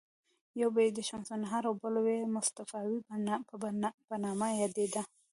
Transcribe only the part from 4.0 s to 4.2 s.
په